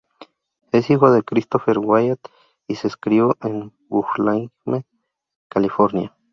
[0.71, 2.17] Es hijo de Christopher Wyatt,
[2.67, 4.87] y se crio en Burlingame,
[5.47, 6.17] California.